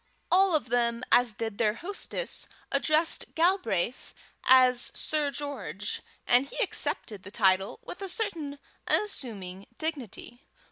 All 0.31 0.55
of 0.55 0.69
them, 0.69 1.03
as 1.11 1.35
did 1.35 1.59
their 1.59 1.75
hostess, 1.75 2.47
addressed 2.71 3.35
Galbraith 3.35 4.15
as 4.45 4.89
Sir 4.95 5.29
George, 5.29 6.01
and 6.25 6.47
he 6.47 6.57
accepted 6.63 7.21
the 7.21 7.29
title 7.29 7.79
with 7.83 8.01
a 8.01 8.09
certain 8.09 8.57
unassuming 8.87 9.67
dignity. 9.77 10.41